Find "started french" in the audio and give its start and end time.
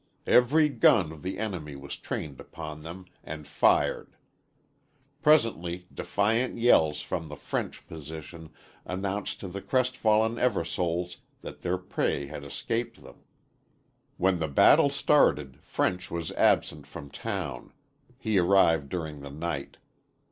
14.89-16.09